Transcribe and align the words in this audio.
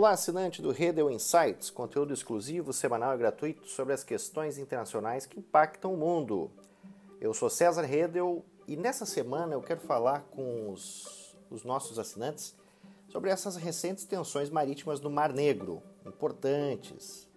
Olá, 0.00 0.12
assinante 0.12 0.62
do 0.62 0.72
Redel 0.72 1.10
Insights, 1.10 1.68
conteúdo 1.68 2.14
exclusivo, 2.14 2.72
semanal 2.72 3.14
e 3.14 3.18
gratuito 3.18 3.68
sobre 3.68 3.92
as 3.92 4.02
questões 4.02 4.56
internacionais 4.56 5.26
que 5.26 5.38
impactam 5.38 5.92
o 5.92 5.96
mundo. 5.98 6.50
Eu 7.20 7.34
sou 7.34 7.50
César 7.50 7.82
Redel 7.82 8.42
e 8.66 8.78
nessa 8.78 9.04
semana 9.04 9.52
eu 9.52 9.60
quero 9.60 9.80
falar 9.82 10.20
com 10.30 10.72
os, 10.72 11.36
os 11.50 11.64
nossos 11.64 11.98
assinantes 11.98 12.56
sobre 13.10 13.28
essas 13.28 13.56
recentes 13.56 14.06
tensões 14.06 14.48
marítimas 14.48 15.02
no 15.02 15.10
Mar 15.10 15.34
Negro, 15.34 15.82
importantes. 16.06 17.28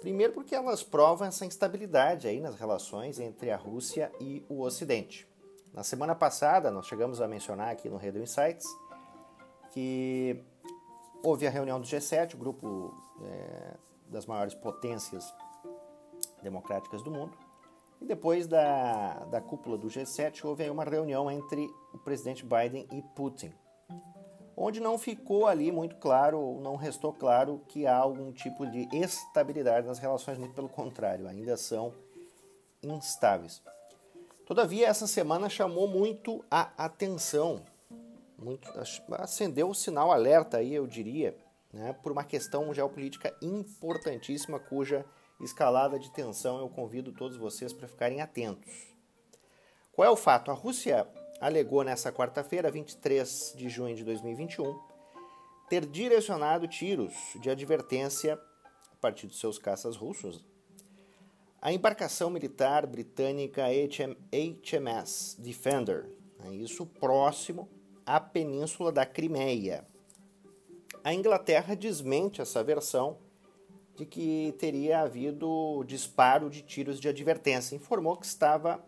Primeiro 0.00 0.34
porque 0.34 0.54
elas 0.54 0.84
provam 0.84 1.26
essa 1.26 1.44
instabilidade 1.44 2.28
aí 2.28 2.38
nas 2.38 2.54
relações 2.54 3.18
entre 3.18 3.50
a 3.50 3.56
Rússia 3.56 4.12
e 4.20 4.46
o 4.48 4.60
Ocidente. 4.60 5.26
Na 5.74 5.82
semana 5.82 6.14
passada 6.14 6.70
nós 6.70 6.86
chegamos 6.86 7.20
a 7.20 7.26
mencionar 7.26 7.70
aqui 7.70 7.88
no 7.88 7.96
Redel 7.96 8.22
Insights 8.22 8.68
que 9.72 10.44
houve 11.22 11.46
a 11.46 11.50
reunião 11.50 11.80
do 11.80 11.86
G7, 11.86 12.34
o 12.34 12.36
grupo 12.36 12.94
é, 13.22 13.76
das 14.08 14.26
maiores 14.26 14.54
potências 14.54 15.32
democráticas 16.42 17.02
do 17.02 17.10
mundo. 17.10 17.36
E 18.00 18.04
depois 18.04 18.46
da, 18.46 19.14
da 19.30 19.40
cúpula 19.40 19.78
do 19.78 19.86
G7, 19.86 20.44
houve 20.44 20.64
aí 20.64 20.70
uma 20.70 20.84
reunião 20.84 21.30
entre 21.30 21.70
o 21.94 21.98
presidente 21.98 22.44
Biden 22.44 22.86
e 22.90 23.00
Putin, 23.14 23.52
onde 24.56 24.80
não 24.80 24.98
ficou 24.98 25.46
ali 25.46 25.70
muito 25.70 25.96
claro, 25.96 26.58
não 26.60 26.74
restou 26.74 27.12
claro 27.12 27.62
que 27.68 27.86
há 27.86 27.96
algum 27.96 28.32
tipo 28.32 28.66
de 28.66 28.88
estabilidade 28.92 29.86
nas 29.86 30.00
relações, 30.00 30.36
muito 30.36 30.54
pelo 30.54 30.68
contrário, 30.68 31.28
ainda 31.28 31.56
são 31.56 31.94
instáveis. 32.82 33.62
Todavia, 34.44 34.88
essa 34.88 35.06
semana 35.06 35.48
chamou 35.48 35.86
muito 35.86 36.44
a 36.50 36.72
atenção 36.76 37.62
muito, 38.42 38.68
acendeu 39.12 39.70
o 39.70 39.74
sinal 39.74 40.10
alerta 40.10 40.58
aí, 40.58 40.74
eu 40.74 40.86
diria, 40.86 41.36
né, 41.72 41.92
por 42.02 42.12
uma 42.12 42.24
questão 42.24 42.72
geopolítica 42.74 43.34
importantíssima 43.40 44.58
cuja 44.58 45.04
escalada 45.40 45.98
de 45.98 46.12
tensão 46.12 46.58
eu 46.58 46.68
convido 46.68 47.12
todos 47.12 47.36
vocês 47.36 47.72
para 47.72 47.88
ficarem 47.88 48.20
atentos. 48.20 48.92
Qual 49.92 50.06
é 50.06 50.10
o 50.10 50.16
fato? 50.16 50.50
A 50.50 50.54
Rússia 50.54 51.06
alegou 51.40 51.82
nessa 51.82 52.12
quarta-feira, 52.12 52.70
23 52.70 53.54
de 53.56 53.68
junho 53.68 53.94
de 53.94 54.04
2021, 54.04 54.78
ter 55.68 55.86
direcionado 55.86 56.68
tiros 56.68 57.14
de 57.40 57.50
advertência 57.50 58.34
a 58.92 58.96
partir 59.00 59.26
dos 59.26 59.40
seus 59.40 59.58
caças 59.58 59.96
russos 59.96 60.44
a 61.62 61.72
embarcação 61.72 62.28
militar 62.28 62.84
britânica 62.88 63.66
HMS 64.32 65.36
Defender, 65.38 66.10
né, 66.40 66.56
isso 66.56 66.84
próximo 66.84 67.68
a 68.04 68.20
Península 68.20 68.90
da 68.90 69.06
Crimeia. 69.06 69.86
A 71.04 71.12
Inglaterra 71.12 71.74
desmente 71.74 72.40
essa 72.40 72.62
versão 72.62 73.18
de 73.96 74.06
que 74.06 74.54
teria 74.58 75.00
havido 75.00 75.84
disparo 75.84 76.48
de 76.48 76.62
tiros 76.62 76.98
de 76.98 77.08
advertência. 77.08 77.76
Informou 77.76 78.16
que 78.16 78.26
estava 78.26 78.84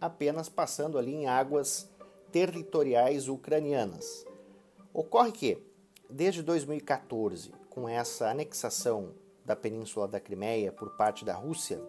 apenas 0.00 0.48
passando 0.48 0.98
ali 0.98 1.14
em 1.14 1.26
águas 1.26 1.90
territoriais 2.32 3.28
ucranianas. 3.28 4.24
Ocorre 4.92 5.32
que, 5.32 5.58
desde 6.08 6.42
2014, 6.42 7.52
com 7.68 7.88
essa 7.88 8.30
anexação 8.30 9.14
da 9.44 9.54
Península 9.54 10.08
da 10.08 10.20
Crimeia 10.20 10.72
por 10.72 10.96
parte 10.96 11.24
da 11.24 11.34
Rússia, 11.34 11.80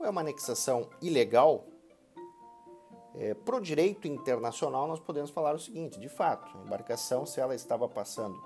é 0.00 0.08
uma 0.08 0.20
anexação 0.20 0.88
ilegal, 1.02 1.66
é, 3.14 3.34
Para 3.34 3.56
o 3.56 3.60
direito 3.60 4.06
internacional, 4.06 4.86
nós 4.86 5.00
podemos 5.00 5.30
falar 5.30 5.54
o 5.54 5.58
seguinte: 5.58 5.98
de 5.98 6.08
fato, 6.08 6.56
a 6.56 6.62
embarcação, 6.62 7.26
se 7.26 7.40
ela 7.40 7.54
estava 7.54 7.88
passando 7.88 8.40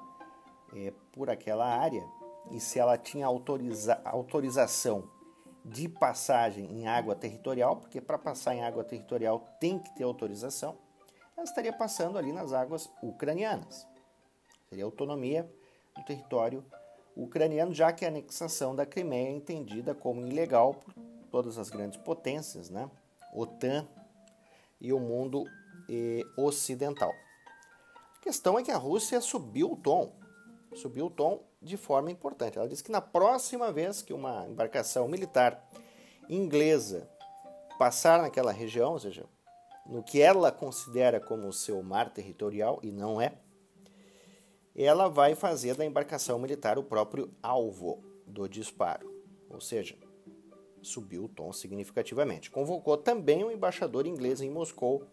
é, 0.75 0.93
por 1.13 1.29
aquela 1.31 1.67
área 1.67 2.05
e 2.51 2.61
se 2.61 2.79
ela 2.79 2.97
tinha 2.97 3.27
autoriza 3.27 4.01
autorização 4.05 5.09
de 5.65 5.89
passagem 5.89 6.67
em 6.71 6.87
água 6.87 7.15
territorial, 7.15 7.77
porque 7.77 8.01
para 8.01 8.19
passar 8.19 8.55
em 8.55 8.63
água 8.63 8.85
territorial 8.85 9.45
tem 9.59 9.79
que 9.79 9.95
ter 9.95 10.05
autorização, 10.05 10.77
ela 11.37 11.45
estaria 11.45 11.73
passando 11.73 12.19
ali 12.19 12.33
nas 12.33 12.53
águas 12.53 12.91
ucranianas. 13.03 13.87
Seria 14.69 14.85
autonomia 14.85 15.51
do 15.97 16.05
território 16.05 16.65
ucraniano, 17.17 17.73
já 17.73 17.93
que 17.93 18.05
a 18.05 18.09
anexação 18.09 18.75
da 18.75 18.85
Crimeia 18.85 19.29
é 19.29 19.33
entendida 19.33 19.95
como 19.95 20.27
ilegal 20.27 20.75
por 20.75 20.95
todas 21.31 21.59
as 21.59 21.71
grandes 21.71 21.99
potências, 21.99 22.69
né? 22.69 22.91
OTAN, 23.33 23.87
e 24.81 24.93
o 24.93 24.99
mundo 24.99 25.45
eh, 25.89 26.23
ocidental. 26.37 27.13
A 28.17 28.21
questão 28.21 28.59
é 28.59 28.63
que 28.63 28.71
a 28.71 28.77
Rússia 28.77 29.21
subiu 29.21 29.73
o 29.73 29.77
tom, 29.77 30.13
subiu 30.75 31.07
o 31.07 31.11
tom 31.11 31.45
de 31.61 31.77
forma 31.77 32.11
importante. 32.11 32.59
Ela 32.59 32.69
disse 32.69 32.85
que 32.85 32.93
na 32.93 33.01
próxima 33.01 33.73
vez 33.73 34.03
que 34.03 34.13
uma 34.13 34.47
embarcação 34.47 35.09
militar 35.09 35.69
inglesa 36.29 37.09
passar 37.79 38.23
naquela 38.23 38.53
região, 38.53 38.93
ou 38.93 38.99
seja, 38.99 39.27
no 39.87 40.03
que 40.03 40.21
ela 40.21 40.51
considera 40.51 41.21
como 41.21 41.53
seu 41.53 41.83
mar 41.83 42.11
territorial, 42.11 42.79
e 42.83 42.91
não 42.91 43.21
é, 43.21 43.35
ela 44.75 45.09
vai 45.09 45.35
fazer 45.35 45.77
da 45.77 45.85
embarcação 45.85 46.39
militar 46.39 46.79
o 46.79 46.83
próprio 46.83 47.31
alvo 47.43 48.03
do 48.27 48.49
disparo. 48.49 49.13
Ou 49.49 49.61
seja, 49.61 49.97
subiu 50.85 51.25
o 51.25 51.29
tom 51.29 51.53
significativamente. 51.53 52.51
Convocou 52.51 52.97
também 52.97 53.43
o 53.43 53.51
embaixador 53.51 54.07
inglês 54.07 54.41
em 54.41 54.51
Moscou 54.51 55.07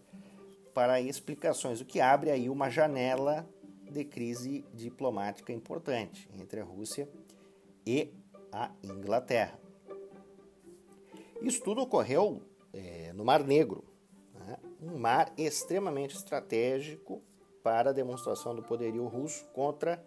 para 0.73 1.01
explicações, 1.01 1.81
o 1.81 1.85
que 1.85 1.99
abre 1.99 2.29
aí 2.29 2.49
uma 2.49 2.69
janela 2.69 3.47
de 3.89 4.05
crise 4.05 4.63
diplomática 4.73 5.51
importante 5.51 6.29
entre 6.39 6.61
a 6.61 6.63
Rússia 6.63 7.09
e 7.85 8.13
a 8.51 8.71
Inglaterra. 8.83 9.59
Isso 11.41 11.61
tudo 11.63 11.81
ocorreu 11.81 12.41
é, 12.73 13.11
no 13.13 13.25
Mar 13.25 13.43
Negro, 13.43 13.83
né? 14.33 14.57
um 14.81 14.97
mar 14.97 15.33
extremamente 15.37 16.15
estratégico 16.15 17.21
para 17.63 17.89
a 17.89 17.93
demonstração 17.93 18.55
do 18.55 18.63
poderio 18.63 19.05
russo 19.07 19.45
contra 19.53 20.03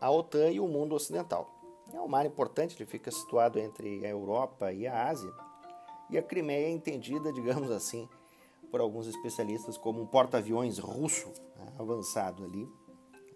a 0.00 0.10
OTAN 0.10 0.50
e 0.50 0.60
o 0.60 0.66
mundo 0.66 0.94
ocidental. 0.94 1.61
É 1.92 2.00
um 2.00 2.08
mar 2.08 2.24
importante, 2.24 2.76
ele 2.76 2.86
fica 2.86 3.10
situado 3.10 3.58
entre 3.58 4.04
a 4.04 4.08
Europa 4.08 4.72
e 4.72 4.86
a 4.86 5.08
Ásia. 5.08 5.32
E 6.10 6.18
a 6.18 6.22
Crimeia 6.22 6.66
é 6.66 6.70
entendida, 6.70 7.32
digamos 7.34 7.70
assim, 7.70 8.08
por 8.70 8.80
alguns 8.80 9.06
especialistas 9.06 9.76
como 9.76 10.00
um 10.00 10.06
porta-aviões 10.06 10.78
russo 10.78 11.28
né, 11.56 11.72
avançado 11.78 12.44
ali, 12.44 12.66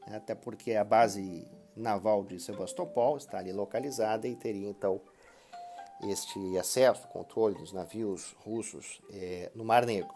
né, 0.07 0.17
até 0.17 0.35
porque 0.35 0.73
a 0.75 0.85
base 0.85 1.47
naval 1.77 2.25
de 2.25 2.41
Sebastopol 2.41 3.19
está 3.19 3.39
ali 3.39 3.53
localizada 3.53 4.27
e 4.27 4.35
teria 4.35 4.69
então 4.69 5.01
este 6.03 6.59
acesso, 6.59 7.07
controle 7.09 7.55
dos 7.55 7.73
navios 7.73 8.35
russos 8.39 9.01
é, 9.11 9.51
no 9.55 9.65
Mar 9.65 9.85
Negro, 9.85 10.15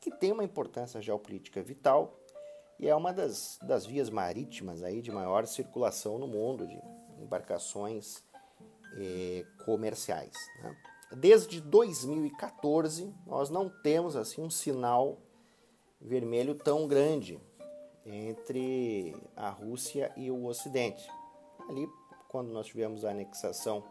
que 0.00 0.10
tem 0.10 0.32
uma 0.32 0.44
importância 0.44 1.00
geopolítica 1.00 1.62
vital 1.62 2.18
e 2.78 2.88
é 2.88 2.94
uma 2.94 3.12
das, 3.12 3.58
das 3.62 3.84
vias 3.84 4.08
marítimas 4.08 4.82
aí 4.82 5.02
de 5.02 5.10
maior 5.10 5.46
circulação 5.46 6.18
no 6.18 6.28
mundo, 6.28 6.66
de 6.66 6.80
embarcações 7.20 8.22
eh, 8.96 9.44
comerciais. 9.64 10.34
Né? 10.62 10.76
Desde 11.16 11.60
2014, 11.60 13.12
nós 13.26 13.50
não 13.50 13.68
temos 13.68 14.16
assim 14.16 14.42
um 14.42 14.50
sinal 14.50 15.18
vermelho 16.00 16.54
tão 16.54 16.86
grande 16.86 17.40
entre 18.04 19.14
a 19.36 19.50
Rússia 19.50 20.12
e 20.16 20.30
o 20.30 20.46
Ocidente. 20.46 21.08
Ali, 21.68 21.88
quando 22.28 22.50
nós 22.50 22.66
tivemos 22.66 23.04
a 23.04 23.10
anexação 23.10 23.84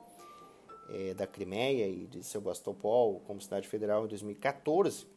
eh, 0.90 1.14
da 1.14 1.28
Crimeia 1.28 1.88
e 1.88 2.08
de 2.08 2.24
Sebastopol 2.24 3.22
como 3.28 3.42
cidade 3.42 3.68
federal 3.68 4.06
em 4.06 4.08
2014, 4.08 5.08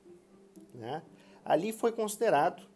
né? 0.74 1.02
ali 1.44 1.72
foi 1.72 1.92
considerado 1.92 2.69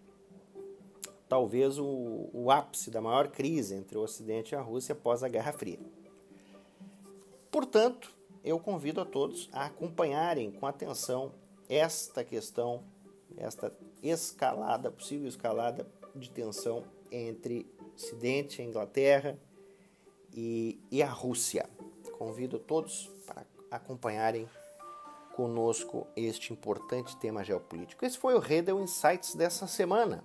talvez 1.34 1.81
o, 1.81 2.31
o 2.32 2.48
ápice 2.48 2.92
da 2.92 3.00
maior 3.00 3.26
crise 3.26 3.75
entre 3.75 3.98
o 3.98 4.02
Ocidente 4.02 4.54
e 4.54 4.56
a 4.56 4.60
Rússia 4.60 4.92
após 4.92 5.25
a 5.25 5.28
Guerra 5.28 5.52
Fria. 5.52 5.81
Portanto, 7.50 8.14
eu 8.44 8.56
convido 8.60 9.00
a 9.00 9.04
todos 9.04 9.50
a 9.52 9.66
acompanharem 9.66 10.52
com 10.52 10.64
atenção 10.64 11.32
esta 11.69 12.22
questão, 12.22 12.84
esta 13.36 13.76
escalada, 14.00 14.92
possível 14.92 15.26
escalada 15.26 15.84
de 16.14 16.31
tensão 16.31 16.84
entre 17.10 17.66
Ocidente, 17.96 18.62
a 18.62 18.64
Inglaterra 18.64 19.37
e, 20.32 20.78
e 20.88 21.02
a 21.02 21.10
Rússia. 21.10 21.69
Convido 22.16 22.60
todos 22.60 23.10
para 23.26 23.44
acompanharem 23.72 24.48
conosco 25.34 26.06
este 26.14 26.52
importante 26.52 27.16
tema 27.16 27.42
geopolítico. 27.42 28.06
Esse 28.06 28.19
foi 28.19 28.37
o 28.37 28.38
Redel 28.38 28.80
Insights 28.80 29.34
dessa 29.34 29.66
semana. 29.66 30.22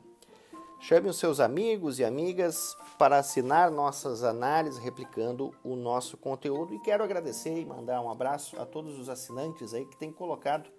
Chame 0.81 1.09
os 1.09 1.17
seus 1.17 1.41
amigos 1.41 1.99
e 1.99 2.05
amigas 2.05 2.77
para 2.97 3.17
assinar 3.17 3.69
nossas 3.69 4.23
análises 4.23 4.79
replicando 4.79 5.53
o 5.61 5.75
nosso 5.75 6.15
conteúdo 6.15 6.73
e 6.73 6.79
quero 6.79 7.03
agradecer 7.03 7.59
e 7.59 7.65
mandar 7.65 7.99
um 7.99 8.09
abraço 8.09 8.57
a 8.57 8.65
todos 8.65 8.97
os 8.97 9.09
assinantes 9.09 9.73
aí 9.73 9.85
que 9.85 9.97
têm 9.97 10.09
colocado, 10.09 10.69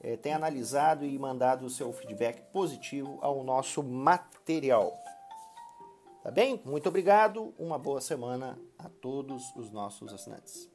é, 0.00 0.16
têm 0.16 0.32
analisado 0.32 1.04
e 1.04 1.16
mandado 1.16 1.64
o 1.64 1.70
seu 1.70 1.92
feedback 1.92 2.42
positivo 2.52 3.18
ao 3.22 3.44
nosso 3.44 3.84
material. 3.84 4.92
Tá 6.24 6.30
bem? 6.32 6.60
Muito 6.64 6.88
obrigado, 6.88 7.54
uma 7.56 7.78
boa 7.78 8.00
semana 8.00 8.58
a 8.76 8.88
todos 8.88 9.54
os 9.54 9.70
nossos 9.70 10.12
assinantes. 10.12 10.68